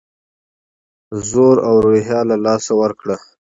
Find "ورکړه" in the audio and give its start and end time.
2.81-3.15